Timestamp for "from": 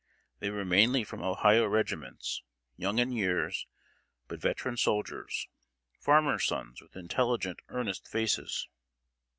1.03-1.21